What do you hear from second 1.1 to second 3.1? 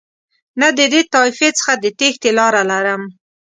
طایفې څخه د تېښتې لاره لرم.